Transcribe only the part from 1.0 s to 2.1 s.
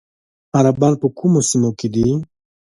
په کومو سیمو کې دي؟